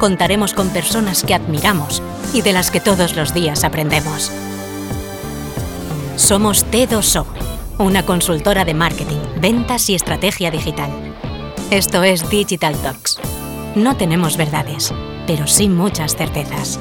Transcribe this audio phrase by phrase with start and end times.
[0.00, 2.02] contaremos con personas que admiramos
[2.32, 4.32] y de las que todos los días aprendemos.
[6.16, 7.26] Somos T2O,
[7.78, 10.90] una consultora de marketing, ventas y estrategia digital.
[11.70, 13.18] Esto es Digital Talks.
[13.76, 14.92] No tenemos verdades,
[15.26, 16.80] pero sí muchas certezas.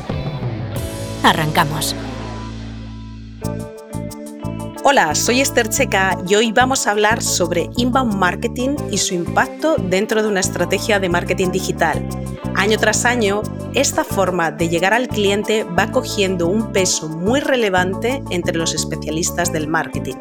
[1.21, 1.95] Arrancamos.
[4.85, 9.75] Hola, soy Esther Checa y hoy vamos a hablar sobre inbound marketing y su impacto
[9.75, 12.07] dentro de una estrategia de marketing digital.
[12.59, 13.41] Año tras año,
[13.73, 19.53] esta forma de llegar al cliente va cogiendo un peso muy relevante entre los especialistas
[19.53, 20.15] del marketing.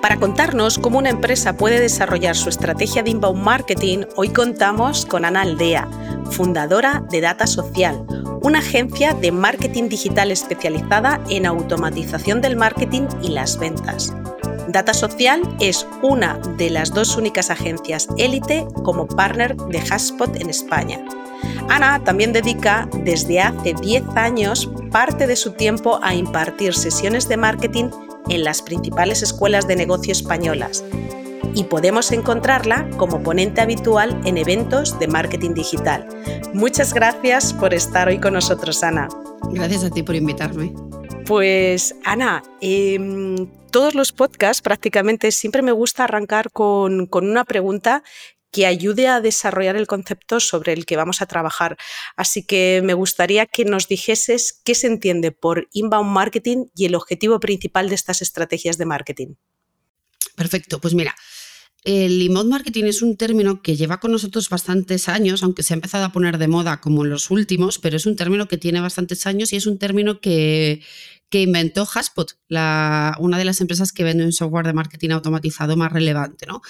[0.00, 5.24] Para contarnos cómo una empresa puede desarrollar su estrategia de inbound marketing, hoy contamos con
[5.24, 5.88] Ana Aldea,
[6.30, 8.06] fundadora de Data Social,
[8.40, 14.14] una agencia de marketing digital especializada en automatización del marketing y las ventas.
[14.68, 20.50] Data Social es una de las dos únicas agencias élite como partner de Haspot en
[20.50, 21.04] España.
[21.68, 27.36] Ana también dedica desde hace 10 años parte de su tiempo a impartir sesiones de
[27.36, 27.90] marketing
[28.28, 30.84] en las principales escuelas de negocio españolas
[31.54, 36.06] y podemos encontrarla como ponente habitual en eventos de marketing digital.
[36.54, 39.08] Muchas gracias por estar hoy con nosotros, Ana.
[39.50, 40.72] Gracias a ti por invitarme.
[41.26, 48.02] Pues Ana, em, todos los podcasts prácticamente siempre me gusta arrancar con, con una pregunta
[48.50, 51.76] que ayude a desarrollar el concepto sobre el que vamos a trabajar.
[52.16, 56.94] Así que me gustaría que nos dijeses qué se entiende por inbound marketing y el
[56.94, 59.34] objetivo principal de estas estrategias de marketing.
[60.36, 61.14] Perfecto, pues mira,
[61.84, 65.76] el inbound marketing es un término que lleva con nosotros bastantes años, aunque se ha
[65.76, 68.80] empezado a poner de moda como en los últimos, pero es un término que tiene
[68.80, 70.82] bastantes años y es un término que,
[71.30, 75.92] que inventó Haspot, una de las empresas que vende un software de marketing automatizado más
[75.92, 76.46] relevante.
[76.46, 76.62] ¿no?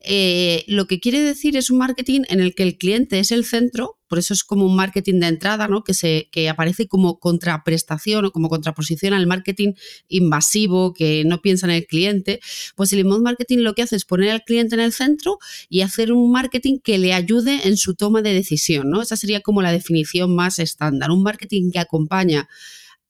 [0.00, 3.44] Eh, lo que quiere decir es un marketing en el que el cliente es el
[3.44, 5.82] centro, por eso es como un marketing de entrada, ¿no?
[5.82, 9.72] que, se, que aparece como contraprestación o como contraposición al marketing
[10.06, 12.38] invasivo, que no piensa en el cliente.
[12.76, 15.38] Pues el inbound marketing lo que hace es poner al cliente en el centro
[15.68, 18.88] y hacer un marketing que le ayude en su toma de decisión.
[18.88, 19.02] ¿no?
[19.02, 22.48] Esa sería como la definición más estándar, un marketing que acompaña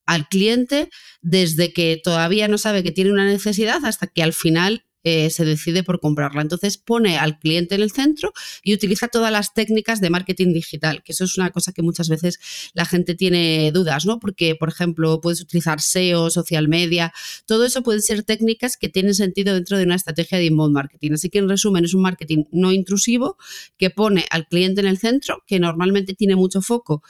[0.07, 0.91] al cliente
[1.23, 5.45] desde que todavía no sabe que tiene una necesidad hasta que al final eh, se
[5.45, 6.41] decide por comprarla.
[6.41, 8.33] Entonces pone al cliente en el centro
[8.63, 12.09] y utiliza todas las técnicas de marketing digital, que eso es una cosa que muchas
[12.09, 12.41] veces
[12.73, 14.19] la gente tiene dudas, ¿no?
[14.19, 17.13] Porque, por ejemplo, puedes utilizar SEO, social media,
[17.47, 21.13] todo eso pueden ser técnicas que tienen sentido dentro de una estrategia de inbound marketing.
[21.13, 23.37] Así que, en resumen, es un marketing no intrusivo
[23.77, 27.03] que pone al cliente en el centro, que normalmente tiene mucho foco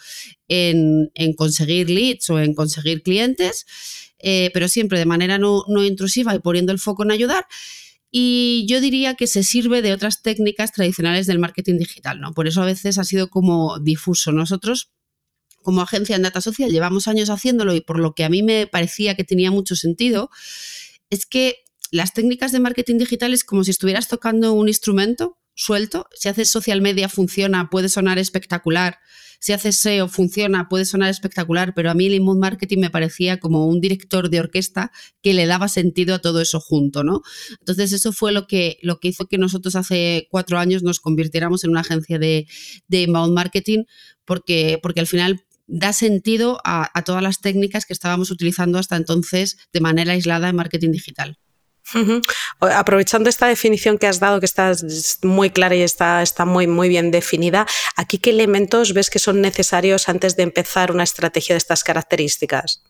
[0.49, 3.67] en, conseguir leads o en conseguir clientes,
[4.19, 7.47] eh, pero siempre de manera no, no intrusiva y poniendo el foco en ayudar
[8.17, 12.33] y yo diría que se sirve de otras técnicas tradicionales del marketing digital, ¿no?
[12.33, 14.31] Por eso a veces ha sido como difuso.
[14.31, 14.93] Nosotros
[15.63, 18.69] como agencia en Data Social llevamos años haciéndolo y por lo que a mí me
[18.69, 20.31] parecía que tenía mucho sentido,
[21.11, 26.07] es que las técnicas de marketing digital es como si estuvieras tocando un instrumento suelto.
[26.15, 28.99] Si haces social media funciona, puede sonar espectacular
[29.45, 33.41] si haces SEO funciona, puede sonar espectacular, pero a mí el inbound marketing me parecía
[33.41, 37.21] como un director de orquesta que le daba sentido a todo eso junto, ¿no?
[37.61, 41.63] Entonces eso fue lo que, lo que hizo que nosotros hace cuatro años nos convirtiéramos
[41.63, 42.47] en una agencia de,
[42.89, 43.85] de inbound marketing
[44.25, 48.97] porque, porque al final da sentido a, a, todas las técnicas que estábamos utilizando hasta
[48.97, 51.39] entonces de manera aislada en marketing digital.
[52.61, 54.73] Aprovechando esta definición que has dado, que está
[55.23, 60.09] muy clara y está, muy, muy bien definida, ¿aquí qué elementos ves que son necesarios
[60.09, 62.83] antes de empezar una estrategia de estas características?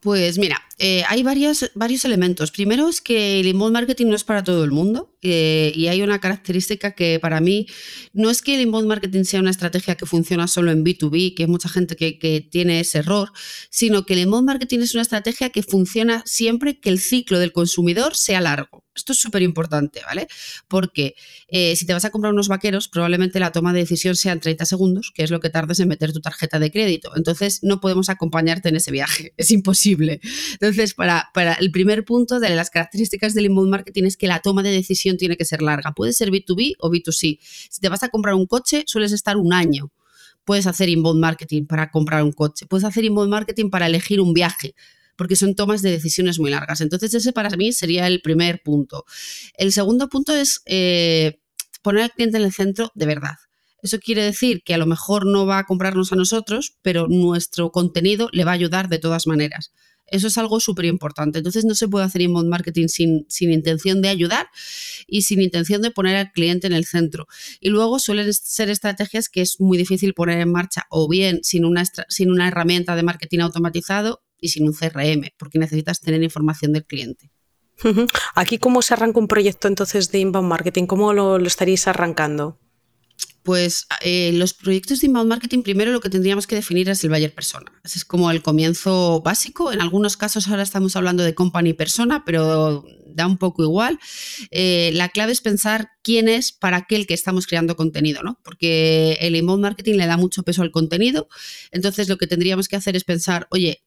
[0.00, 2.50] Pues mira, eh, hay varios elementos.
[2.50, 6.00] Primero es que el inbound marketing no es para todo el mundo eh, y hay
[6.00, 7.66] una característica que para mí
[8.14, 11.42] no es que el inbound marketing sea una estrategia que funciona solo en B2B, que
[11.42, 13.30] hay mucha gente que, tiene ese error,
[13.68, 17.52] sino que el inbound marketing es una estrategia que funciona siempre que el ciclo del
[17.52, 18.82] consumidor sea largo.
[18.94, 20.26] Esto es súper importante, ¿vale?
[20.68, 21.14] Porque
[21.48, 24.40] eh, si te vas a comprar unos vaqueros, probablemente la toma de decisión sea en
[24.40, 27.12] 30 segundos, que es lo que tardes en meter tu tarjeta de crédito.
[27.16, 30.20] Entonces, no podemos acompañarte en ese viaje, es imposible.
[30.52, 34.40] Entonces, para, para el primer punto de las características del inbound marketing es que la
[34.40, 35.92] toma de decisión tiene que ser larga.
[35.92, 37.38] Puede ser B2B o B2C.
[37.40, 39.92] Si te vas a comprar un coche, sueles estar un año
[40.44, 44.32] puedes hacer inbound marketing para comprar un coche, puedes hacer inbound marketing para elegir un
[44.32, 44.74] viaje,
[45.16, 46.80] porque son tomas de decisiones muy largas.
[46.80, 49.04] Entonces ese para mí sería el primer punto.
[49.54, 51.40] El segundo punto es eh,
[51.82, 53.36] poner al cliente en el centro de verdad.
[53.82, 57.70] Eso quiere decir que a lo mejor no va a comprarnos a nosotros, pero nuestro
[57.70, 59.72] contenido le va a ayudar de todas maneras.
[60.10, 61.38] Eso es algo súper importante.
[61.38, 64.48] Entonces no se puede hacer inbound marketing sin, sin, intención de ayudar
[65.06, 67.26] y sin intención de poner al cliente en el centro.
[67.60, 71.64] Y luego suelen ser estrategias que es muy difícil poner en marcha o bien sin
[71.64, 76.72] una, sin una herramienta de marketing automatizado y sin un CRM, porque necesitas tener información
[76.72, 77.30] del cliente.
[78.34, 80.86] Aquí, ¿cómo se arranca un proyecto entonces de inbound marketing?
[80.86, 82.58] ¿Cómo lo, lo estaréis arrancando?
[83.42, 87.10] Pues eh, los proyectos de inbound marketing, primero lo que tendríamos que definir es el
[87.10, 87.72] buyer persona.
[87.84, 89.72] Ese es como el comienzo básico.
[89.72, 92.84] En algunos casos ahora estamos hablando de company persona, pero
[93.14, 93.98] da un poco igual.
[94.50, 98.38] Eh, la clave es pensar quién es para aquel que estamos creando contenido, ¿no?
[98.42, 101.28] Porque el inbound marketing le da mucho peso al contenido.
[101.70, 103.82] Entonces lo que tendríamos que hacer es pensar, oye,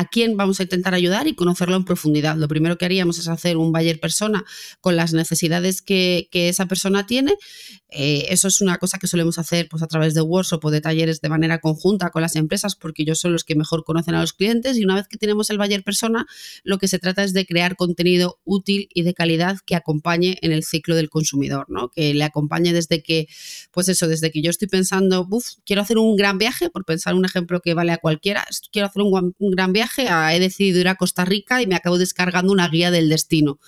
[0.00, 2.34] a quién vamos a intentar ayudar y conocerlo en profundidad.
[2.34, 4.46] Lo primero que haríamos es hacer un buyer persona
[4.80, 7.34] con las necesidades que, esa persona tiene.
[7.90, 10.80] Eh, eso es una cosa que solemos hacer pues, a través de workshop o de
[10.80, 14.20] talleres de manera conjunta con las empresas porque ellos son los que mejor conocen a
[14.20, 16.24] los clientes y una vez que tenemos el buyer persona,
[16.64, 20.52] lo que se trata es de crear contenido útil y de calidad que acompañe en
[20.52, 21.90] el ciclo del consumidor, ¿no?
[21.90, 23.26] que le acompañe desde que,
[23.70, 25.28] pues eso, desde que yo estoy pensando,
[25.66, 29.02] quiero hacer un gran viaje, por pensar un ejemplo que vale a cualquiera, quiero hacer
[29.02, 32.90] un gran viaje, he decidido ir a Costa Rica y me acabo descargando una guía
[32.90, 33.58] del destino.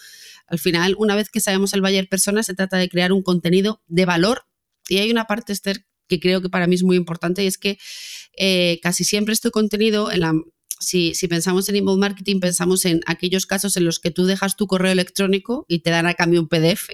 [0.47, 3.83] Al final, una vez que sabemos el Bayer Persona, se trata de crear un contenido
[3.87, 4.47] de valor.
[4.89, 7.59] Y hay una parte, Esther, que creo que para mí es muy importante y es
[7.59, 7.79] que
[8.37, 10.11] eh, casi siempre este contenido,
[10.79, 14.57] si, si, pensamos en inbound marketing, pensamos en aquellos casos en los que tú dejas
[14.57, 16.91] tu correo electrónico y te dan a cambio un PDF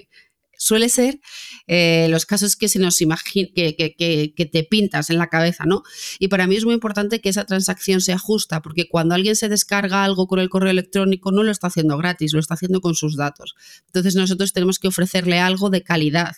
[0.59, 1.21] suele ser
[1.67, 5.83] eh, los casos que se nos imagina, que, te pintas en la cabeza, ¿no?
[6.19, 9.47] Y para mí es muy importante que esa transacción sea justa, porque cuando alguien se
[9.47, 12.93] descarga algo con el correo electrónico, no lo está haciendo gratis, lo está haciendo con
[12.93, 13.55] sus datos.
[13.85, 16.35] Entonces nosotros tenemos que ofrecerle algo de calidad.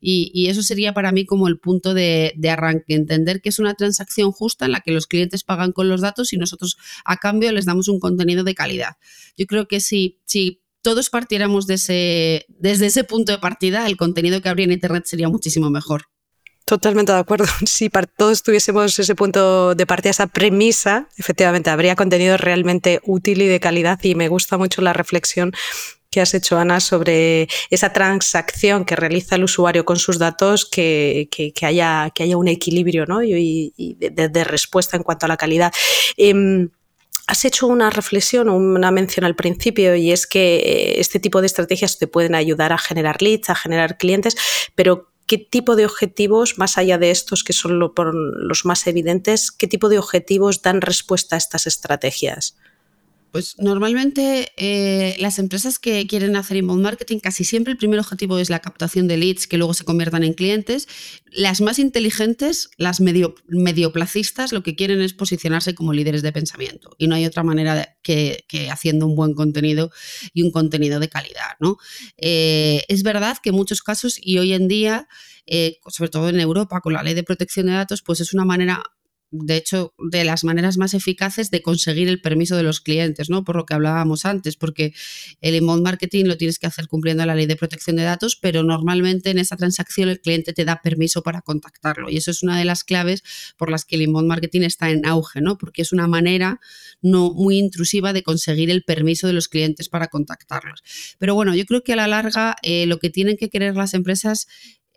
[0.00, 3.74] Y, eso sería para mí como el punto de, de, arranque, entender que es una
[3.74, 6.76] transacción justa en la que los clientes pagan con los datos y nosotros
[7.06, 8.96] a cambio les damos un contenido de calidad.
[9.36, 14.50] Yo creo que si, si todos partiéramos desde ese punto de partida, el contenido que
[14.50, 16.02] habría en Internet sería muchísimo mejor.
[16.66, 17.46] Totalmente de acuerdo.
[17.66, 23.46] Si todos tuviésemos ese punto de partida, esa premisa, efectivamente habría contenido realmente útil y
[23.46, 23.98] de calidad.
[24.02, 25.52] Y me gusta mucho la reflexión
[26.10, 31.28] que has hecho, Ana, sobre esa transacción que realiza el usuario con sus datos, que,
[31.62, 33.22] haya, un equilibrio ¿no?
[33.22, 35.72] y, de, respuesta en cuanto a la calidad.
[36.18, 36.68] Em,
[37.26, 41.46] Has hecho una reflexión una mención al principio y es que eh, este tipo de
[41.46, 44.36] estrategias te pueden ayudar a generar leads, a generar clientes,
[44.74, 49.66] pero ¿qué tipo de objetivos, más allá de estos que son los más evidentes, qué
[49.66, 52.56] tipo de objetivos dan respuesta a estas estrategias?
[53.34, 58.38] Pues normalmente eh, las empresas que quieren hacer inbound marketing, casi siempre el primer objetivo
[58.38, 60.86] es la captación de leads que luego se conviertan en clientes.
[61.32, 66.94] Las más inteligentes, las medio, medioplacistas, lo que quieren es posicionarse como líderes de pensamiento.
[66.96, 69.90] Y no hay otra manera que, haciendo un buen contenido
[70.32, 71.56] y un contenido de calidad.
[71.58, 71.76] ¿no?
[72.16, 75.08] Eh, es verdad que en muchos casos y hoy en día,
[75.46, 78.44] eh, sobre todo en Europa, con la ley de protección de datos, pues es una
[78.44, 78.84] manera
[79.36, 83.42] de hecho, de las maneras más eficaces de conseguir el permiso de los clientes, ¿no?
[83.42, 84.94] Por lo que hablábamos antes, porque
[85.40, 88.62] el inbound marketing lo tienes que hacer cumpliendo la ley de protección de datos, pero
[88.62, 92.10] normalmente en esa transacción el cliente te da permiso para contactarlo.
[92.10, 93.24] Y eso es una de las claves
[93.56, 95.58] por las que el inbound marketing está en auge, ¿no?
[95.58, 96.60] Porque es una manera
[97.02, 100.82] no muy intrusiva de conseguir el permiso de los clientes para contactarlos.
[101.18, 103.94] Pero bueno, yo creo que a la larga eh, lo que tienen que querer las
[103.94, 104.46] empresas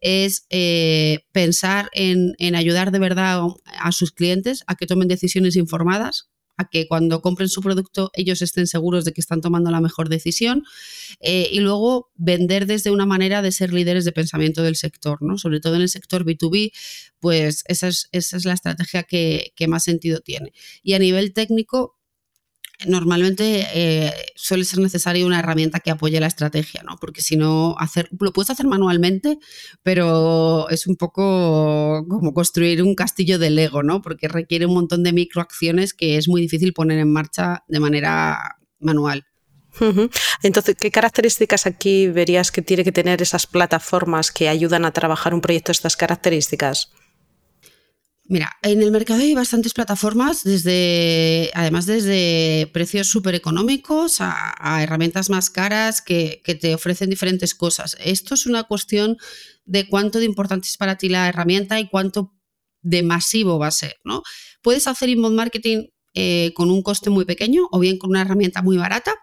[0.02, 6.30] es eh, pensar en, ayudar de verdad a sus clientes a que tomen decisiones informadas,
[6.58, 10.10] a que cuando compren su producto ellos estén seguros de que están tomando la mejor
[10.10, 10.64] decisión
[11.20, 15.38] eh, y luego vender desde una manera de ser líderes de pensamiento del sector, ¿no?
[15.38, 16.72] sobre todo en el sector B2B,
[17.20, 20.52] pues esa es, esa es la estrategia que, que más sentido tiene.
[20.82, 21.97] Y a nivel técnico,
[22.86, 26.98] normalmente eh, suele ser necesaria una herramienta que apoye la estrategia, ¿no?
[27.00, 29.40] Porque si no, hacer, lo puedes hacer manualmente,
[29.82, 34.02] pero es un poco como construir un castillo de Lego, ¿no?
[34.02, 38.58] Porque requiere un montón de microacciones que es muy difícil poner en marcha de manera
[38.80, 39.26] manual.
[40.44, 45.34] Entonces, ¿qué características aquí verías que tiene que tener esas plataformas que ayudan a trabajar
[45.34, 46.92] un proyecto de estas características?
[48.30, 55.30] Mira, en el mercado hay bastantes plataformas, desde, además desde precios súper económicos a, herramientas
[55.30, 57.96] más caras que, te ofrecen diferentes cosas.
[58.04, 59.16] Esto es una cuestión
[59.64, 62.34] de cuánto de importante es para ti la herramienta y cuánto
[62.82, 64.24] de masivo va a ser, ¿no?
[64.62, 68.62] Puedes hacer inbound marketing eh, con un coste muy pequeño o bien con una herramienta
[68.62, 69.16] muy barata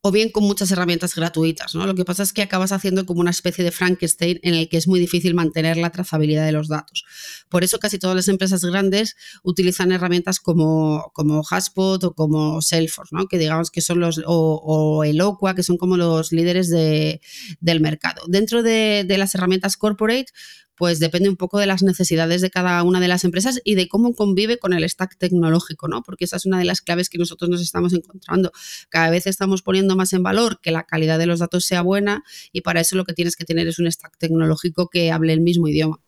[0.00, 1.74] o bien con muchas herramientas gratuitas.
[1.74, 1.86] ¿no?
[1.86, 4.76] Lo que pasa es que acabas haciendo como una especie de Frankenstein en el que
[4.76, 7.04] es muy difícil mantener la trazabilidad de los datos.
[7.48, 13.26] Por eso casi todas las empresas grandes utilizan herramientas como, como o como Salesforce, ¿no?
[13.26, 17.20] que digamos que son los, o, o Eloqua, que son como los líderes de,
[17.60, 18.22] del mercado.
[18.28, 20.32] Dentro de, de las herramientas corporate,
[20.78, 23.88] pues depende un poco de las necesidades de cada una de las empresas y de
[23.88, 26.02] cómo convive con el stack tecnológico, ¿no?
[26.02, 28.52] Porque esa es una de las claves que nosotros nos estamos encontrando.
[28.88, 32.22] Cada vez estamos poniendo más en valor que la calidad de los datos sea buena
[32.52, 35.40] y para eso lo que tienes que tener es un stack tecnológico que hable el
[35.40, 36.00] mismo idioma.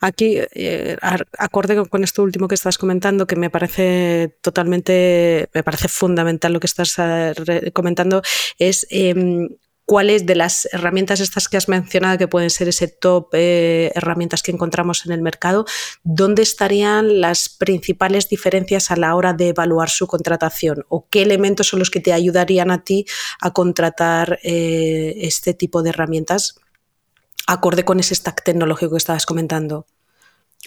[0.00, 0.96] Aquí, eh,
[1.38, 6.60] acorde con esto último que estás comentando, que me parece totalmente, me parece fundamental lo
[6.60, 8.20] que estás eh, comentando,
[8.58, 9.48] es em,
[9.90, 14.40] cuáles de las herramientas estas que has mencionado, que pueden ser ese top eh, herramientas
[14.40, 15.64] que encontramos en el mercado,
[16.04, 21.66] dónde estarían las principales diferencias a la hora de evaluar su contratación o qué elementos
[21.66, 23.04] son los que te ayudarían a ti
[23.40, 26.54] a contratar eh, este tipo de herramientas
[27.48, 29.86] acorde con ese stack tecnológico que estabas comentando.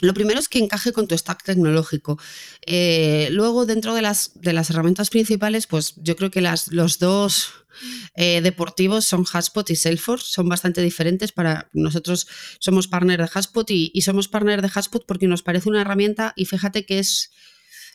[0.02, 2.20] Lo primero es que encaje con tu stack tecnológico.
[2.66, 7.54] Eh, luego, dentro de las, de las herramientas principales, pues yo creo que los dos
[8.16, 12.28] eh, deportivos son Haspot y Salesforce, son bastante diferentes para nosotros
[12.60, 16.34] somos partner de Haspot y, y somos partner de Haspot porque nos parece una herramienta
[16.36, 17.32] y fíjate que es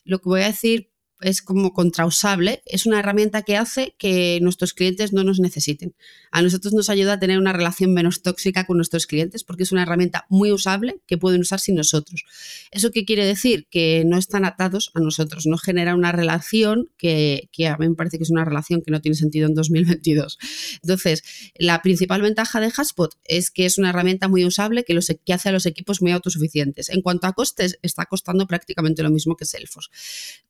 [0.05, 0.91] lo que voy a decir
[1.21, 5.95] es como contrausable, es una herramienta que hace que nuestros clientes no nos necesiten.
[6.31, 9.73] A nosotros nos ayuda a tener una relación menos tóxica con nuestros clientes porque es
[9.73, 12.25] una herramienta muy usable que pueden usar sin nosotros.
[12.71, 13.67] ¿Eso qué quiere decir?
[13.71, 18.19] Que no están atados a nosotros, no genera una relación que, a mí me parece
[18.19, 20.39] que es una relación que no tiene sentido en 2022.
[20.83, 21.25] Entonces,
[21.57, 25.33] la principal ventaja de Haspot es que es una herramienta muy usable que, los, que
[25.33, 26.91] hace a los equipos muy autosuficientes.
[26.91, 29.91] En cuanto a costes, está costando prácticamente lo mismo que Salesforce.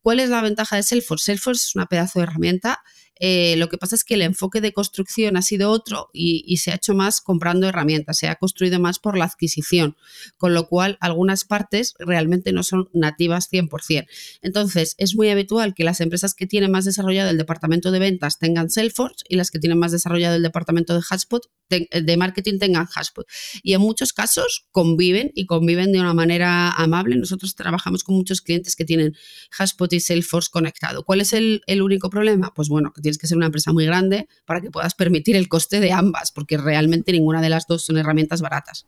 [0.01, 0.58] ¿Cuál es la ventaja?
[0.75, 1.25] De Salesforce.
[1.25, 2.83] Salesforce es una pedazo de herramienta
[3.19, 6.71] eh, lo que pasa es que el enfoque de construcción ha sido otro y, se
[6.71, 9.95] ha hecho más comprando herramientas, se ha construido más por la adquisición,
[10.37, 14.07] con lo cual algunas partes realmente no son nativas 100%.
[14.41, 18.39] Entonces, es muy habitual que las empresas que tienen más desarrollado el departamento de ventas
[18.39, 22.87] tengan Salesforce y las que tienen más desarrollado el departamento de Hotspot, de marketing tengan
[22.87, 23.27] Hotspot.
[23.61, 27.15] Y en muchos casos conviven y conviven de una manera amable.
[27.15, 29.15] Nosotros trabajamos con muchos clientes que tienen
[29.57, 31.03] Hotspot y Salesforce conectado.
[31.03, 32.53] ¿Cuál es el, el único problema?
[32.55, 35.49] Pues bueno, que tienes que ser una empresa muy grande para que puedas permitir el
[35.49, 38.85] coste de ambas, porque realmente ninguna de las dos son herramientas baratas.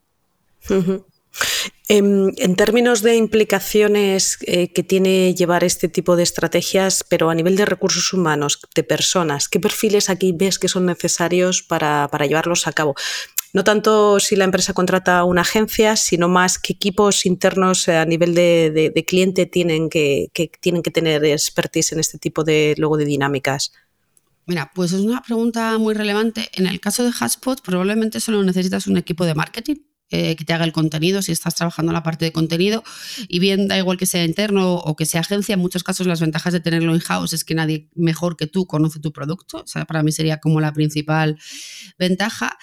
[1.88, 7.36] Em, en, términos de implicaciones eh, que tiene llevar este tipo de estrategias, pero a
[7.36, 12.68] nivel de recursos humanos, de personas, ¿qué perfiles aquí ves que son necesarios para, llevarlos
[12.68, 12.96] a cabo?
[13.54, 18.34] No tanto si la empresa contrata una agencia, sino más qué equipos internos a nivel
[18.34, 20.30] de, cliente tienen que,
[20.62, 23.74] tienen que tener expertise en este tipo de, luego de dinámicas.
[24.52, 26.50] Mira, pues es una pregunta muy relevante.
[26.52, 29.78] En el caso de Hotspot, probablemente solo necesitas un equipo de marketing
[30.10, 32.84] eh, que te haga el contenido, si estás trabajando en la parte de contenido,
[33.30, 36.20] y bien da igual que sea interno o que sea agencia, en muchos casos las
[36.20, 39.86] ventajas de tenerlo in-house es que nadie mejor que tú conoce tu producto, o sea,
[39.86, 41.40] para mí sería como la principal
[41.98, 42.58] ventaja.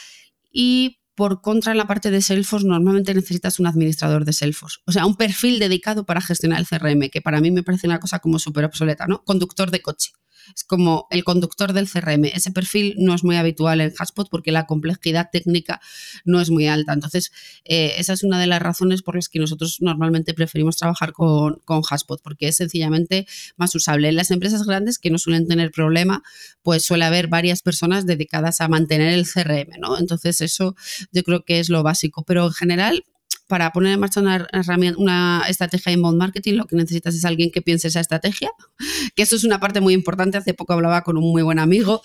[0.52, 4.80] Y por contra, en la parte de Salesforce, normalmente necesitas un administrador de Salesforce.
[4.84, 7.98] O sea, un perfil dedicado para gestionar el CRM, que para mí me parece una
[7.98, 9.24] cosa como súper obsoleta, ¿no?
[9.24, 10.10] Conductor de coche
[10.54, 12.24] es como el conductor del CRM.
[12.26, 15.80] Ese perfil no es muy habitual en Haspot porque la complejidad técnica
[16.24, 16.92] no es muy alta.
[16.92, 17.32] Entonces,
[17.64, 21.60] eh, esa es una de las razones por las que nosotros normalmente preferimos trabajar con,
[21.64, 21.82] con
[22.22, 23.26] porque es sencillamente
[23.56, 24.08] más usable.
[24.08, 26.22] En las empresas grandes que no suelen tener problema,
[26.62, 29.98] pues suele haber varias personas dedicadas a mantener el CRM, ¿no?
[29.98, 30.74] Entonces, eso
[31.12, 32.24] yo creo que es lo básico.
[32.24, 33.04] Pero en general,
[33.48, 37.88] para poner en marcha una, estrategia inbound marketing, lo que necesitas es alguien que piense
[37.88, 38.50] esa estrategia,
[39.16, 40.36] que eso es una parte muy importante.
[40.38, 42.02] Hace poco hablaba con un muy buen amigo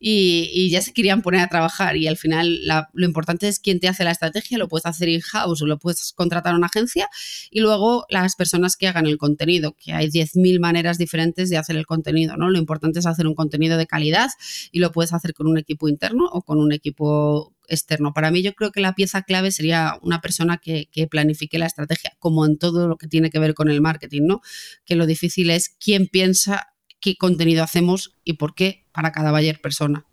[0.00, 2.60] y, ya se querían poner a trabajar y al final
[2.92, 6.12] lo importante es quién te hace la estrategia, lo puedes hacer in-house o lo puedes
[6.14, 7.08] contratar a una agencia
[7.50, 11.76] y luego las personas que hagan el contenido, que hay 10.000 maneras diferentes de hacer
[11.76, 12.50] el contenido, ¿no?
[12.50, 14.30] Lo importante es hacer un contenido de calidad
[14.72, 18.12] y lo puedes hacer con un equipo interno o con un equipo externo.
[18.12, 22.12] Para mí yo creo que la pieza clave sería una persona que, planifique la estrategia,
[22.18, 24.40] como en todo lo que tiene que ver con el marketing, ¿no?
[24.84, 26.68] Que lo difícil es quién piensa
[27.00, 30.06] qué contenido hacemos y por qué para cada buyer persona.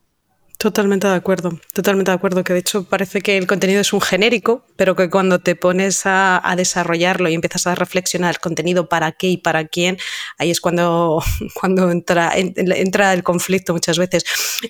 [0.63, 3.99] Totalmente de acuerdo, totalmente de acuerdo, que de hecho parece que el contenido es un
[3.99, 9.11] genérico, pero que cuando te pones a, desarrollarlo y empiezas a reflexionar el contenido para
[9.11, 9.97] qué y para quién,
[10.37, 11.21] ahí es cuando,
[11.59, 14.23] cuando entra, entra el conflicto muchas veces.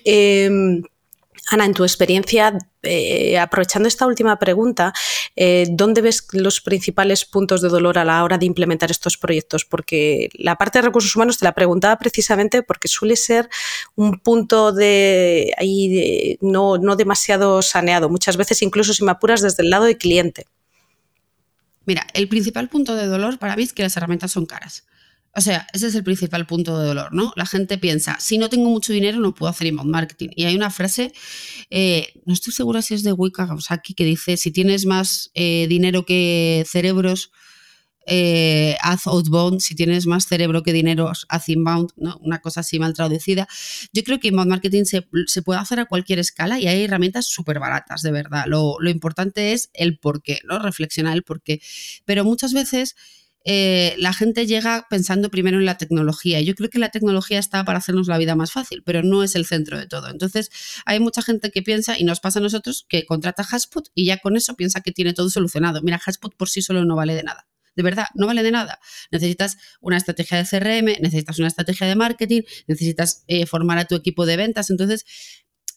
[0.04, 0.82] Em,
[1.50, 4.94] Ana, en tu experiencia, eh, aprovechando esta última pregunta,
[5.36, 9.64] eh, ¿dónde ves los principales puntos de dolor a la hora de implementar estos proyectos?
[9.64, 13.50] Porque la parte de recursos humanos te la preguntaba precisamente porque suele ser
[13.94, 19.62] un punto de ahí no, no demasiado saneado, muchas veces incluso si me apuras desde
[19.62, 20.46] el lado del cliente.
[21.84, 24.86] Mira, el principal punto de dolor para mí es que las herramientas son caras.
[25.36, 27.32] O sea, ese es el principal punto de dolor, ¿no?
[27.34, 30.28] La gente piensa, si no tengo mucho dinero no puedo hacer inbound marketing.
[30.36, 31.12] Y hay una frase,
[31.70, 35.66] eh, no estoy segura si es de Wicca Kawasaki, que dice, si tienes más eh,
[35.68, 37.32] dinero que cerebros,
[38.06, 42.16] eh, haz outbound, si tienes más cerebro que dinero, haz inbound, ¿no?
[42.18, 43.48] una cosa así mal traducida.
[43.92, 45.02] Yo creo que inbound marketing se,
[45.42, 48.44] puede hacer a cualquier escala y hay herramientas súper baratas, de verdad.
[48.46, 50.58] Lo, lo importante es el por qué, ¿no?
[50.60, 51.60] reflexionar el por qué.
[52.04, 52.94] Pero muchas veces
[53.44, 56.40] eh, la gente llega pensando primero en la tecnología.
[56.40, 59.34] Yo creo que la tecnología está para hacernos la vida más fácil, pero no es
[59.34, 60.08] el centro de todo.
[60.08, 60.50] Entonces,
[60.86, 64.18] hay mucha gente que piensa, y nos pasa a nosotros, que contrata Hashpot y ya
[64.18, 65.82] con eso piensa que tiene todo solucionado.
[65.82, 67.46] Mira, Hashpot por sí solo no vale de nada.
[67.76, 68.78] De verdad, no vale de nada.
[69.10, 73.96] Necesitas una estrategia de CRM, necesitas una estrategia de marketing, necesitas eh, formar a tu
[73.96, 74.70] equipo de ventas.
[74.70, 75.04] Entonces,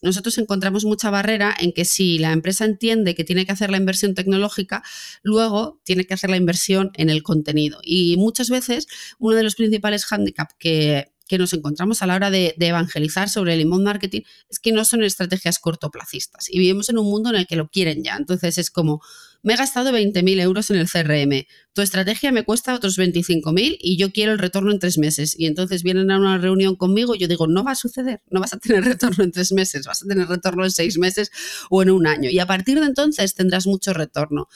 [0.01, 3.77] nosotros encontramos mucha barrera en que si la empresa entiende que tiene que hacer la
[3.77, 4.84] inversión tecnológica,
[5.24, 7.80] luego tiene que hacer la inversión en el contenido.
[7.84, 8.88] Y muchas veces
[9.20, 13.62] uno de los principales hándicaps que, nos encontramos a la hora de, evangelizar sobre el
[13.62, 17.48] inbound marketing es que no son estrategias cortoplacistas y vivimos en un mundo en el
[17.48, 18.16] que lo quieren ya.
[18.16, 19.01] Entonces es como,
[19.48, 23.96] me he gastado 20.000 euros en el CRM, tu estrategia me cuesta otros 25.000 y
[23.96, 25.39] yo quiero el retorno en tres meses.
[25.39, 28.42] Y entonces vienen a una reunión conmigo y yo digo, no va a suceder, no
[28.42, 31.32] vas a tener retorno en tres meses, vas a tener retorno en seis meses
[31.70, 32.30] o en un año.
[32.30, 34.50] Y a partir de entonces tendrás mucho retorno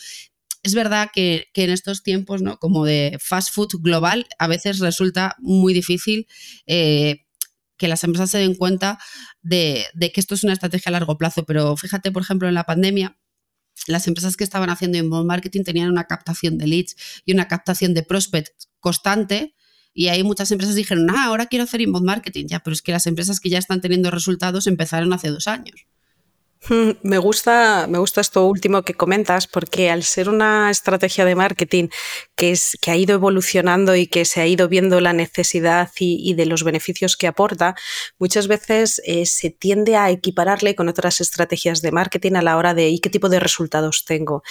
[0.62, 2.58] es verdad que, en estos tiempos, ¿no?
[2.58, 6.28] Como de fast food global, a veces resulta muy difícil
[6.68, 7.24] eh,
[7.78, 9.00] que las empresas se den cuenta
[9.42, 11.46] de, de, que esto es una estrategia a largo plazo.
[11.46, 13.18] Pero fíjate, por ejemplo, en la pandemia,
[13.88, 16.96] las empresas que estaban haciendo inbound marketing tenían una captación de leads
[17.26, 19.56] y una captación de prospects constante.
[19.94, 22.46] Y ahí muchas empresas dijeron, ah, ahora quiero hacer inbound marketing.
[22.48, 25.86] Ya, pero es que las empresas que ya están teniendo resultados empezaron hace dos años.
[27.02, 31.88] Me gusta, me gusta esto último que comentas, porque al ser una estrategia de marketing
[32.36, 36.34] que, es, que ha ido evolucionando y que se ha ido viendo la necesidad y,
[36.36, 37.76] de los beneficios que aporta,
[38.20, 42.74] muchas veces eh, se tiende a equipararle con otras estrategias de marketing a la hora
[42.74, 44.44] de ¿y qué tipo de resultados tengo?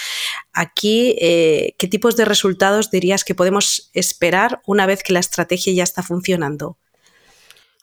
[0.51, 5.73] Aquí, eh, ¿qué tipos de resultados dirías que podemos esperar una vez que la estrategia
[5.73, 6.77] ya está funcionando?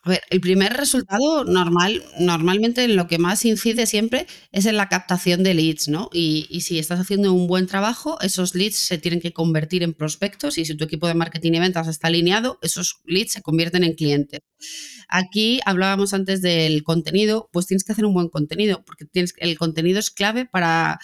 [0.05, 4.77] A ver, el primer resultado normal, normalmente en lo que más incide siempre es en
[4.77, 6.09] la captación de leads, ¿no?
[6.13, 10.57] Y, si estás haciendo un buen trabajo, esos leads se tienen que convertir en prospectos
[10.57, 13.95] y si tu equipo de marketing y ventas está alineado, esos leads se convierten en
[13.95, 14.41] clientes.
[15.09, 19.07] Aquí hablábamos antes del contenido, pues tienes que hacer un buen contenido, porque
[19.39, 21.01] el contenido es clave para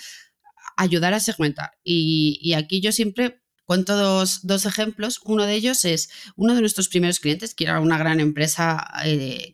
[0.77, 1.73] ayudar a segmentar.
[1.83, 5.21] Y aquí yo siempre Cuento dos, dos, ejemplos.
[5.25, 9.53] Uno de ellos es uno de nuestros primeros clientes, que era una gran empresa eh,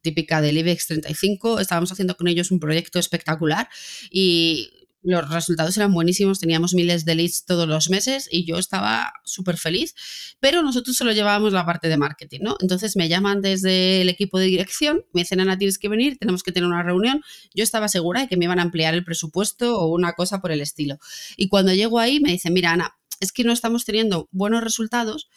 [0.00, 1.60] típica del IBEX 35.
[1.60, 3.68] Estábamos haciendo con ellos un proyecto espectacular
[4.10, 4.70] y
[5.04, 9.58] los resultados eran buenísimos, teníamos miles de leads todos los meses y yo estaba súper
[9.58, 9.94] feliz,
[10.40, 12.56] pero nosotros solo llevábamos la parte de marketing, ¿no?
[12.60, 16.42] Entonces me llaman desde el equipo de dirección, me dicen, Ana, tienes que venir, tenemos
[16.42, 17.20] que tener una reunión.
[17.54, 20.52] Yo estaba segura de que me iban a ampliar el presupuesto o una cosa por
[20.52, 20.98] el estilo.
[21.36, 25.28] Y cuando llego ahí me dicen, mira, Ana, es que no estamos teniendo buenos resultados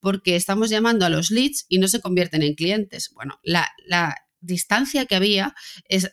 [0.00, 3.10] porque estamos llamando a los leads y no se convierten en clientes.
[3.14, 5.54] Bueno, la, la distancia que había,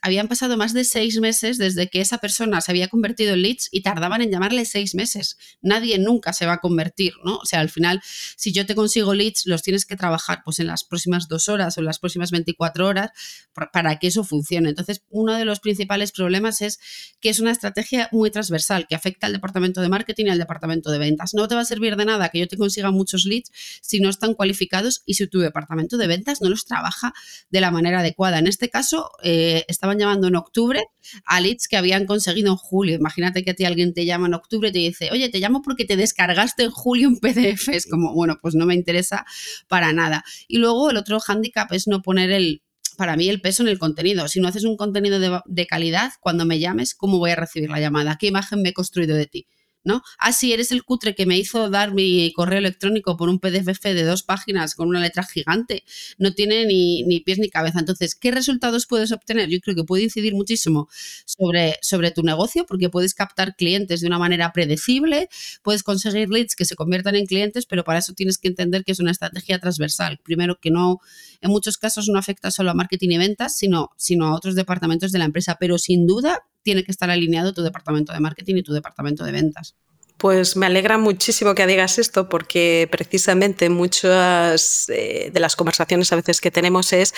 [0.02, 3.70] habían pasado más de seis meses desde que esa persona se había convertido en leads
[3.72, 5.38] y tardaban en llamarle seis meses.
[5.62, 7.38] Nadie nunca se va a convertir, ¿no?
[7.38, 8.02] O sea, al final,
[8.36, 11.78] si yo te consigo leads, los tienes que trabajar pues en las próximas dos horas
[11.78, 13.12] o en las próximas 24 horas
[13.54, 14.70] para que eso funcione.
[14.70, 16.80] Entonces, uno de los principales problemas es
[17.20, 20.91] que es una estrategia muy transversal que afecta al departamento de marketing y al departamento
[20.91, 21.34] de ventas.
[21.34, 24.10] No te va a servir de nada que yo te consiga muchos leads si no
[24.10, 27.13] están cualificados y si tu departamento de ventas no los trabaja
[27.50, 30.84] de la manera adecuada en este caso, eh, estaban llamando en octubre
[31.25, 32.95] a leads que habían conseguido en julio.
[32.95, 35.62] Imagínate que a ti alguien te llama en octubre y te dice, oye, te llamo
[35.62, 37.69] porque te descargaste en julio un PDF.
[37.69, 39.25] Es como, bueno, pues no me interesa
[39.67, 40.23] para nada.
[40.47, 42.62] Y luego el otro hándicap es no poner el,
[42.97, 44.27] para mí el peso en el contenido.
[44.27, 47.69] Si no haces un contenido de, de calidad, cuando me llames, ¿cómo voy a recibir
[47.69, 48.17] la llamada?
[48.19, 49.47] ¿Qué imagen me he construido de ti?
[49.84, 50.02] ¿No?
[50.20, 53.82] Ah, sí, eres el cutre que me hizo dar mi correo electrónico por un PDF
[53.84, 55.84] de dos páginas con una letra gigante.
[56.17, 57.80] No tiene ni, ni, pies ni cabeza.
[57.80, 59.50] Entonces, ¿qué resultados puedes obtener?
[59.50, 60.88] Yo creo que puede incidir muchísimo
[61.26, 65.30] sobre, sobre tu negocio porque puedes captar clientes de una manera predecible,
[65.63, 68.91] puedes conseguir leads que se conviertan en clientes, pero para eso tienes que entender que
[68.91, 70.20] es una estrategia transversal.
[70.24, 71.00] Primero, que no,
[71.41, 75.12] en muchos casos no afecta solo a marketing y ventas, sino, sino a otros departamentos
[75.12, 78.63] de la empresa, pero sin duda tiene que estar alineado tu departamento de marketing y
[78.63, 79.76] tu departamento de ventas.
[80.17, 86.15] Pues me alegra muchísimo que digas esto porque precisamente muchas eh, de las conversaciones a
[86.15, 87.15] veces que tenemos es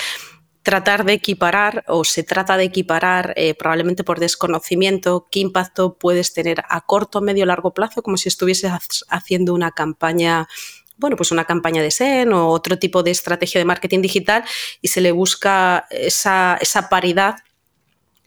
[0.64, 6.34] tratar de equiparar o se trata de equiparar eh, probablemente por desconocimiento qué impacto puedes
[6.34, 8.72] tener a corto, medio, largo plazo como si estuvieses
[9.10, 10.48] haciendo una campaña
[10.96, 14.46] bueno, pues una campaña de SEN o otro tipo de estrategia de marketing digital
[14.80, 17.36] y se le busca esa, esa paridad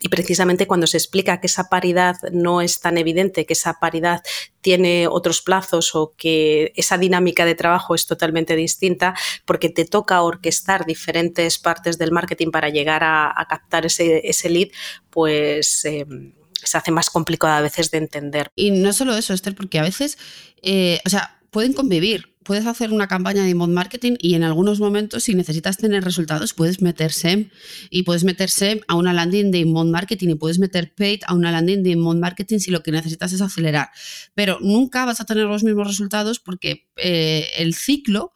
[0.00, 4.22] y precisamente cuando se explica que esa paridad no es tan evidente, que esa paridad
[4.60, 10.22] tiene otros plazos o que esa dinámica de trabajo es totalmente distinta, porque te toca
[10.22, 14.68] orquestar diferentes partes del marketing para llegar a, captar ese, ese, lead,
[15.10, 15.84] pues...
[15.84, 16.32] Em,
[16.62, 18.48] se hace más complicado a veces de entender.
[18.56, 20.18] Y no solo eso, Esther, porque a veces,
[20.62, 24.80] eh, o sea, pueden convivir puedes hacer una campaña de inbound marketing y en algunos
[24.80, 27.50] momentos, si necesitas tener resultados, puedes meter SEM
[27.90, 31.34] y puedes meter SEM a una landing de inbound marketing y puedes meter paid a
[31.34, 33.90] una landing de inbound marketing si lo que necesitas es acelerar.
[34.34, 38.32] Pero nunca vas a tener los mismos resultados porque eh, el ciclo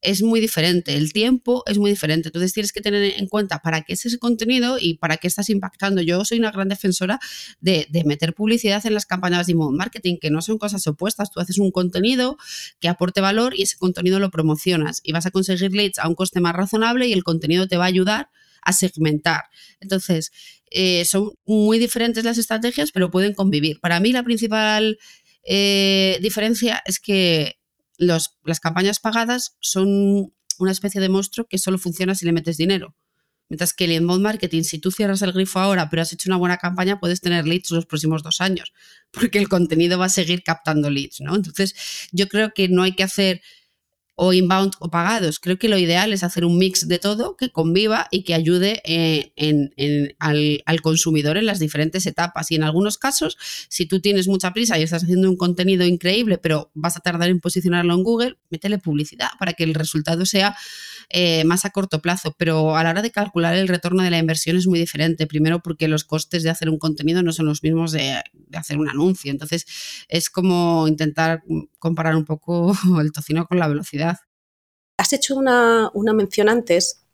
[0.00, 2.28] es muy diferente, el tiempo es muy diferente.
[2.28, 5.50] Entonces tienes que tener en cuenta para qué es ese contenido y para qué estás
[5.50, 6.02] impactando.
[6.02, 7.18] Yo soy una gran defensora
[7.60, 11.30] de, meter publicidad en las campañas de marketing, que no son cosas opuestas.
[11.30, 12.36] Tú haces un contenido
[12.80, 16.14] que aporte valor y ese contenido lo promocionas y vas a conseguir leads a un
[16.14, 18.30] coste más razonable y el contenido te va a ayudar
[18.62, 19.44] a segmentar.
[19.80, 20.30] Entonces,
[20.70, 23.80] eh, son muy diferentes las estrategias, pero pueden convivir.
[23.80, 24.98] Para mí la principal
[25.44, 27.58] eh, diferencia es que
[27.98, 32.96] las campañas pagadas son una especie de monstruo que solo funciona si le metes dinero.
[33.48, 36.36] Mientras que el inbound marketing, si tú cierras el grifo ahora, pero has hecho una
[36.36, 38.72] buena campaña, puedes tener leads los próximos dos años,
[39.10, 41.34] porque el contenido va a seguir captando leads, ¿no?
[41.34, 41.74] Entonces,
[42.12, 43.40] yo creo que no hay que hacer
[44.20, 45.38] o inbound o pagados.
[45.38, 48.82] Creo que lo ideal es hacer un mix de todo que conviva y que ayude
[48.84, 49.32] eh,
[50.18, 52.50] al, consumidor en las diferentes etapas.
[52.50, 56.36] Y en algunos casos, si tú tienes mucha prisa y estás haciendo un contenido increíble,
[56.36, 60.56] pero vas a tardar en posicionarlo en Google, métele publicidad para que el resultado sea
[61.10, 62.34] eh, más a corto plazo.
[62.38, 65.26] Pero a la hora de calcular el retorno de la inversión es muy diferente.
[65.26, 68.88] Primero porque los costes de hacer un contenido no son los mismos de, hacer un
[68.88, 69.30] anuncio.
[69.30, 69.66] Entonces
[70.08, 71.42] es como intentar
[71.78, 74.18] comparar un poco el tocino con la velocidad.
[74.98, 77.04] Has hecho una, mención antes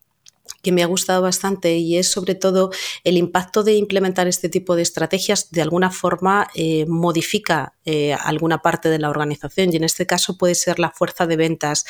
[0.63, 2.71] que me ha gustado bastante y es sobre todo
[3.03, 8.61] el impacto de implementar este tipo de estrategias de alguna forma eh, modifica eh, alguna
[8.61, 11.85] parte de la organización y en este caso puede ser la fuerza de ventas.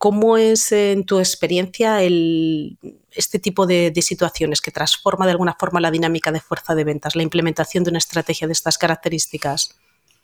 [0.00, 5.90] ¿Cómo es en tu experiencia este tipo de, situaciones que transforma de alguna forma la
[5.90, 9.76] dinámica de fuerza de ventas, la implementación de una estrategia de estas características?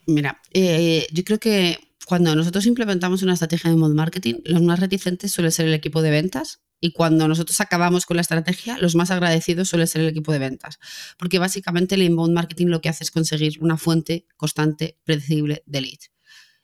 [0.07, 4.79] Mira, eh, yo creo que cuando nosotros implementamos una estrategia de mod marketing, los más
[4.79, 8.95] reticentes suele ser el equipo de ventas y cuando nosotros acabamos con la estrategia, los
[8.95, 10.79] más agradecidos suele ser el equipo de ventas.
[11.19, 15.81] Porque básicamente el inbound marketing lo que hace es conseguir una fuente constante, predecible de
[15.81, 16.11] leads.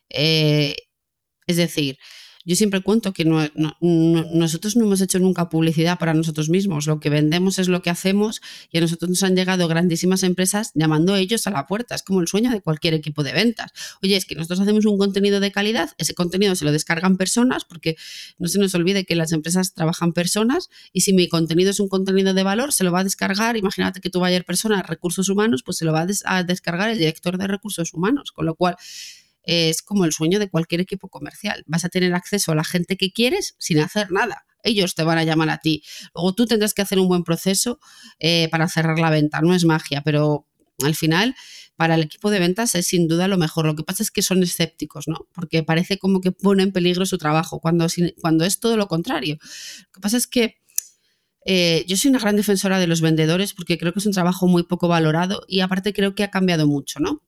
[0.09, 0.75] Eh,
[1.45, 1.99] es decir,
[2.45, 6.87] yo siempre cuento que nosotros no hemos hecho nunca publicidad para nosotros mismos.
[6.87, 10.71] Lo que vendemos es lo que hacemos y a nosotros nos han llegado grandísimas empresas
[10.73, 11.95] llamando a ellos a la puerta.
[11.95, 13.71] Es como el sueño de cualquier equipo de ventas.
[14.01, 17.65] Oye, es que nosotros hacemos un contenido de calidad, ese contenido se lo descargan personas
[17.65, 17.95] porque
[18.39, 21.87] no se nos olvide que las empresas trabajan personas y si mi contenido es un
[21.87, 23.57] contenido de valor, se lo va a descargar.
[23.57, 27.37] Imagínate que tú vayas persona recursos humanos, pues se lo va a descargar el director
[27.37, 28.31] de recursos humanos.
[28.31, 28.75] Con lo cual,
[29.43, 31.63] es como el sueño de cualquier equipo comercial.
[31.67, 34.45] Vas a tener acceso a la gente que quieres sin hacer nada.
[34.63, 35.83] Ellos te van a llamar a ti.
[36.15, 37.79] Luego tú tendrás que hacer un buen proceso
[38.19, 39.41] eh, para cerrar la venta.
[39.41, 40.47] No es magia, pero
[40.83, 41.35] al final
[41.75, 43.65] para el equipo de ventas es sin duda lo mejor.
[43.65, 45.27] Lo que pasa es que son escépticos, ¿no?
[45.33, 47.87] Porque parece como que pone en peligro su trabajo, cuando,
[48.21, 49.37] cuando es todo lo contrario.
[49.41, 50.57] Lo que pasa es que
[51.45, 54.47] eh, yo soy una gran defensora de los vendedores porque creo que es un trabajo
[54.47, 57.21] muy poco valorado y aparte creo que ha cambiado mucho, ¿no?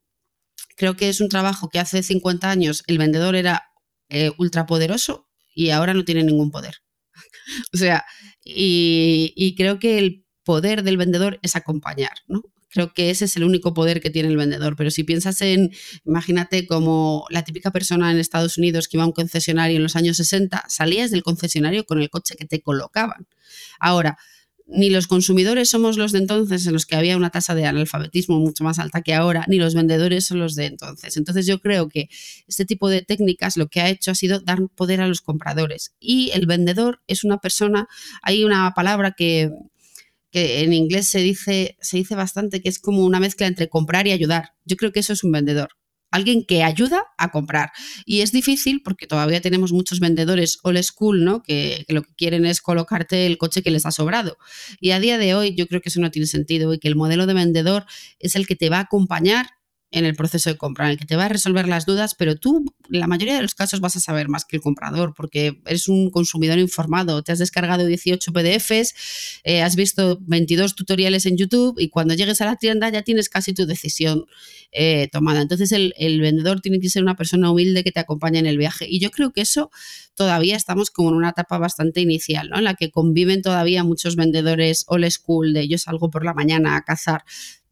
[0.76, 3.64] Creo que es un trabajo que hace 50 años el vendedor era
[4.10, 6.76] eh, ultrapoderoso y ahora no tiene ningún poder.
[7.74, 8.06] o sea,
[8.44, 12.44] y, creo que el poder del vendedor es acompañar, ¿no?
[12.70, 14.76] Creo que ese es el único poder que tiene el vendedor.
[14.76, 15.72] Pero si piensas en,
[16.04, 19.96] imagínate como la típica persona en Estados Unidos que iba a un concesionario en los
[19.96, 23.28] años 60, salías del concesionario con el coche que te colocaban.
[23.80, 24.18] Ahora,
[24.68, 28.40] ni los consumidores somos los de entonces en los que había una tasa de analfabetismo
[28.40, 31.18] mucho más alta que ahora, ni los vendedores son los de entonces.
[31.18, 32.10] Entonces yo creo que
[32.48, 35.94] este tipo de técnicas lo que ha hecho ha sido dar poder a los compradores.
[36.00, 37.88] Y el vendedor es una persona,
[38.24, 39.52] hay una palabra que,
[40.32, 44.08] que en inglés se dice, se dice bastante que es como una mezcla entre comprar
[44.08, 44.54] y ayudar.
[44.66, 45.70] Yo creo que eso es un vendedor
[46.12, 47.72] alguien que ayuda a comprar.
[48.06, 51.44] Y es difícil porque todavía tenemos muchos vendedores old school, ¿no?
[51.44, 54.38] Que, lo que quieren es colocarte el coche que les ha sobrado.
[54.80, 56.96] Y a día de hoy yo creo que eso no tiene sentido y que el
[56.96, 57.86] modelo de vendedor
[58.20, 59.48] es el que te va a acompañar
[59.92, 62.36] en el proceso de compra, en el que te va a resolver las dudas, pero
[62.36, 65.88] tú, la mayoría de los casos, vas a saber más que el comprador, porque eres
[65.88, 71.80] un consumidor informado, te has descargado 18 PDFs, eh, has visto 22 tutoriales en YouTube
[71.80, 74.26] y cuando llegues a la tienda ya tienes casi tu decisión
[74.72, 75.42] eh, tomada.
[75.42, 78.58] Entonces, el, el, vendedor tiene que ser una persona humilde que te acompañe en el
[78.58, 78.86] viaje.
[78.90, 79.72] Y yo creo que eso
[80.16, 82.58] todavía estamos como en una etapa bastante inicial, ¿no?
[82.58, 86.76] En la que conviven todavía muchos vendedores old school, de yo salgo por la mañana
[86.76, 87.24] a cazar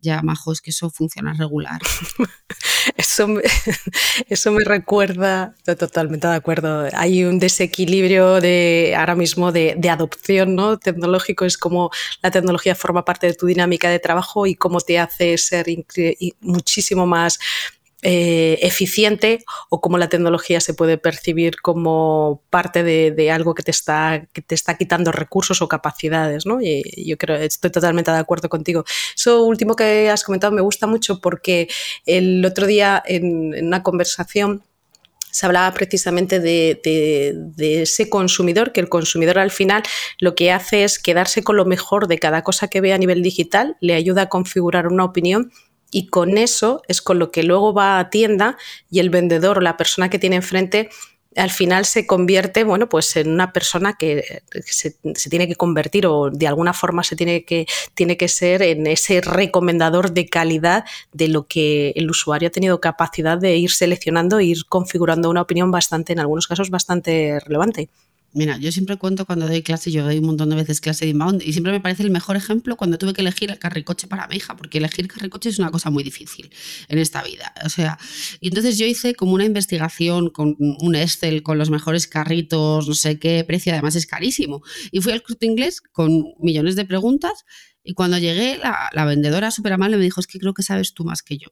[0.04, 1.82] ya, majos, que eso funciona regular.
[2.98, 3.42] eso, me,
[4.30, 10.56] eso me recuerda, totalmente de acuerdo, hay un desequilibrio de ahora mismo de, de, adopción
[10.56, 10.78] ¿no?
[10.78, 11.90] tecnológico, es como
[12.22, 15.66] la tecnología forma parte de tu dinámica de trabajo y cómo te hace ser
[16.42, 17.40] muchísimo más
[18.06, 23.72] eh, eficiente o cómo la tecnología se puede percibir como parte de, algo que te,
[23.72, 26.46] está, te está quitando recursos o capacidades.
[26.46, 26.62] ¿no?
[26.62, 28.84] Y yo creo, estoy totalmente de acuerdo contigo.
[29.16, 31.70] Eso último que has comentado me gusta mucho porque
[32.06, 34.64] el otro día en, una conversación
[35.32, 36.80] se hablaba precisamente de,
[37.58, 39.82] ese consumidor, que el consumidor al final
[40.20, 43.24] lo que hace es quedarse con lo mejor de cada cosa que ve a nivel
[43.24, 45.52] digital, le ayuda a configurar una opinión
[45.94, 48.58] y con eso es con lo que luego va a tienda
[48.90, 50.90] y el vendedor o la persona que tiene enfrente
[51.36, 54.92] al final se convierte, bueno, pues en una persona que se,
[55.30, 59.22] tiene que convertir o de alguna forma se tiene que, tiene que ser en ese
[59.22, 64.46] recomendador de calidad de lo que el usuario ha tenido capacidad de ir seleccionando e
[64.46, 67.90] ir configurando una opinión bastante, en algunos casos, bastante relevante.
[68.36, 71.12] Mira, yo siempre cuento cuando doy clase, yo doy un montón de veces clase de
[71.12, 74.28] inbound y siempre me parece el mejor ejemplo cuando tuve que elegir el carricoche para
[74.28, 76.50] mi hija, porque elegir carricoche es una cosa muy difícil
[76.88, 77.54] en esta vida.
[77.64, 78.00] O sea,
[78.40, 82.96] y entonces yo hice como una investigación con un Excel con los mejores carritos, no
[82.96, 84.64] sé qué precio, además es carísimo.
[84.92, 87.46] Y fui al corte inglés con millones de preguntas
[87.84, 90.94] y cuando llegué, la, la vendedora súper amable me dijo, es que creo que sabes
[90.96, 91.50] tú más que yo.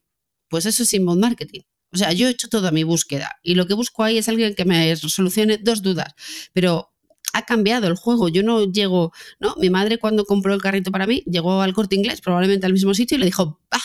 [0.50, 1.62] Pues eso es inbound marketing.
[1.93, 4.56] O sea, yo he hecho toda mi búsqueda y lo que busco ahí es alguien
[4.56, 6.13] que me solucione dos dudas,
[6.54, 6.91] pero
[7.34, 8.30] ha cambiado el juego.
[8.30, 9.56] Yo no llego, ¿no?
[9.58, 12.93] Mi madre cuando compró el carrito para mí llegó al corte inglés, probablemente al mismo
[12.93, 13.82] sitio, y le dijo, bah,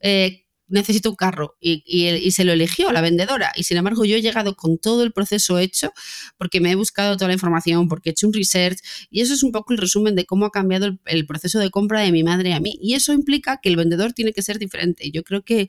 [0.00, 3.52] eh, necesito un carro y, se lo eligió la vendedora.
[3.56, 5.92] Y sin embargo yo he llegado con todo el proceso hecho
[6.36, 8.78] porque me he buscado toda la información, porque he hecho un research
[9.10, 12.00] y eso es un poco el resumen de cómo ha cambiado el, proceso de compra
[12.00, 12.78] de mi madre a mí.
[12.80, 15.10] Y eso implica que el vendedor tiene que ser diferente.
[15.10, 15.68] Yo creo que,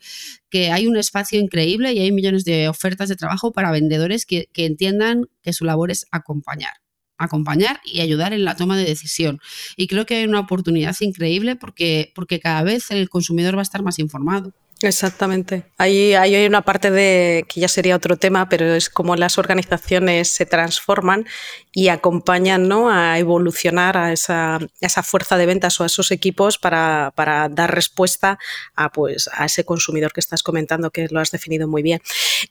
[0.49, 4.49] que hay un espacio increíble y hay millones de ofertas de trabajo para vendedores que,
[4.53, 6.73] que entiendan que su labor es acompañar
[7.19, 9.39] acompañar y ayudar en la toma de decisión.
[9.75, 13.63] Y creo que hay una oportunidad increíble porque, porque cada vez el consumidor va a
[13.63, 14.53] estar más informado.
[14.81, 15.65] Exactamente.
[15.77, 20.29] Ahí, hay una parte de que ya sería otro tema, pero es como las organizaciones
[20.29, 21.25] se transforman
[21.73, 22.89] y acompañan ¿no?
[22.89, 24.59] a evolucionar a esa,
[25.03, 28.39] fuerza de ventas o a esos equipos para, para, dar respuesta
[28.73, 32.01] a, pues, a ese consumidor que estás comentando, que lo has definido muy bien.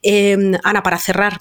[0.02, 1.40] Em, Ana, para cerrar,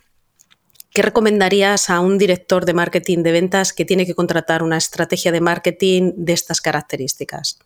[0.90, 5.32] ¿Qué recomendarías a un director de marketing de ventas que tiene que contratar una estrategia
[5.32, 7.60] de marketing de estas características?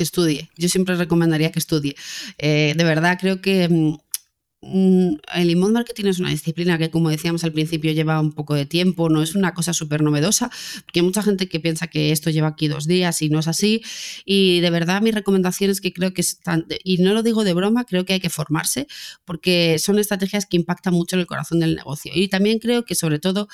[0.00, 0.48] Que estudie.
[0.56, 1.94] Yo siempre recomendaría que estudie.
[2.38, 3.98] Eh, de verdad, creo que mm,
[4.62, 8.54] mm, el inbound marketing es una disciplina que, como decíamos al principio, lleva un poco
[8.54, 10.50] de tiempo, no es una cosa súper novedosa,
[10.86, 13.46] porque hay mucha gente que piensa que esto lleva aquí dos días y no es
[13.46, 13.82] así.
[14.24, 17.52] Y de verdad, mi recomendación es que creo que están, y no lo digo de
[17.52, 18.86] broma, creo que hay que formarse,
[19.26, 22.10] porque son estrategias que impactan mucho en el corazón del negocio.
[22.14, 23.48] Y también creo que, sobre todo,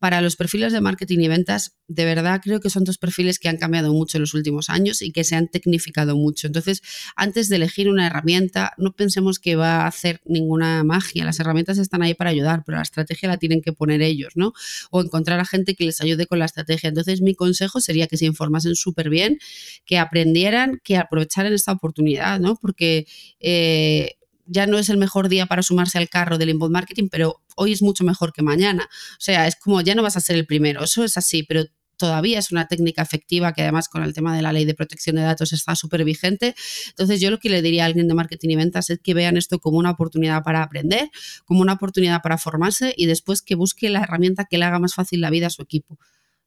[0.00, 3.50] para los perfiles de marketing y ventas, de verdad creo que son dos perfiles que
[3.50, 6.46] han cambiado mucho en los últimos años y que se han tecnificado mucho.
[6.46, 6.80] Entonces,
[7.16, 11.26] antes de elegir una herramienta, no pensemos que va a hacer ninguna magia.
[11.26, 14.54] Las herramientas están ahí para ayudar, pero la estrategia la tienen que poner ellos, ¿no?
[14.90, 16.88] O encontrar a gente que les ayude con la estrategia.
[16.88, 19.38] Entonces, mi consejo sería que se informasen súper bien,
[19.84, 22.56] que aprendieran, que aprovecharan esta oportunidad, ¿no?
[22.56, 23.06] Porque
[23.38, 24.14] eh,
[24.46, 27.72] ya no es el mejor día para sumarse al carro del inbound marketing, pero hoy
[27.72, 28.88] es mucho mejor que mañana.
[29.12, 31.66] O sea, es como ya no vas a ser el primero, eso es así, pero
[31.98, 35.16] todavía es una técnica efectiva que además con el tema de la ley de protección
[35.16, 36.54] de datos está súper vigente.
[36.88, 39.36] Entonces yo lo que le diría a alguien de marketing y ventas es que vean
[39.36, 41.10] esto como una oportunidad para aprender,
[41.44, 44.94] como una oportunidad para formarse y después que busque la herramienta que le haga más
[44.94, 45.98] fácil la vida a su equipo.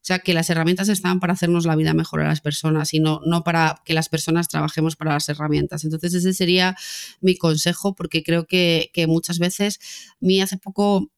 [0.04, 3.00] O sea, que las herramientas están para hacernos la vida mejor a las personas y
[3.00, 5.82] no, no para que las personas trabajemos para las herramientas.
[5.82, 6.76] Entonces, ese sería
[7.22, 9.80] mi consejo, porque creo que, muchas veces,
[10.20, 11.10] mí hace poco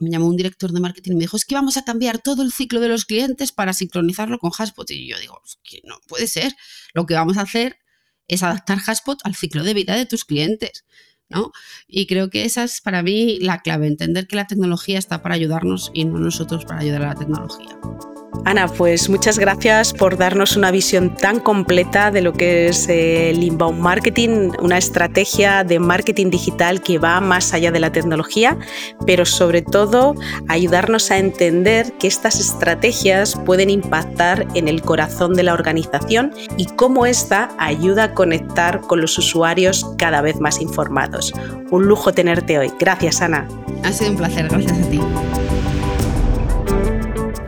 [0.00, 2.42] me llamó un director de marketing y me dijo, es que vamos a cambiar todo
[2.42, 4.90] el ciclo de los clientes para sincronizarlo con Haspot.
[4.92, 6.54] Y yo digo, que no puede ser.
[6.94, 7.76] Lo que vamos a hacer
[8.26, 10.86] es adaptar Haspot al ciclo de vida de tus clientes.
[11.28, 11.52] ¿no?
[11.86, 15.34] Y creo que esa es para mí la clave, entender que la tecnología está para
[15.34, 17.78] ayudarnos y no nosotros para ayudar a la tecnología.
[18.44, 23.42] Ana, pues muchas gracias por darnos una visión tan completa de lo que es el
[23.42, 28.58] inbound marketing, una estrategia de marketing digital que va más allá de la tecnología,
[29.06, 30.14] pero sobre todo
[30.48, 36.66] ayudarnos a entender que estas estrategias pueden impactar en el corazón de la organización y
[36.66, 41.32] cómo esta ayuda a conectar con los usuarios cada vez más informados.
[41.70, 42.70] Un lujo tenerte hoy.
[42.78, 43.48] Gracias, Ana.
[43.82, 45.00] Ha sido un placer, gracias a ti.